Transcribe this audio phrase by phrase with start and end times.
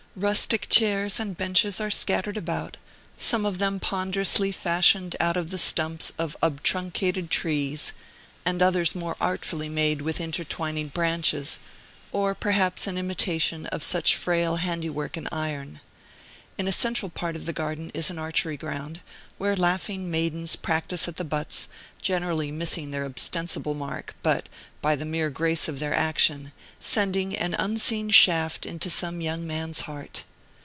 [0.13, 2.75] Rustic chairs and benches are scattered about,
[3.17, 7.93] some of them ponderously fashioned out of the stumps of obtruncated trees,
[8.45, 11.61] and others more artfully made with intertwining branches,
[12.11, 15.79] or perhaps an imitation of such frail handiwork in iron.
[16.57, 18.99] In a central part of the Garden is an archery ground,
[19.39, 21.67] where laughing maidens practise at the butts,
[22.01, 24.47] generally missing their ostensible mark, but,
[24.79, 29.81] by the mere grace of their action, sending an unseen shaft into some young man's
[29.81, 30.25] heart.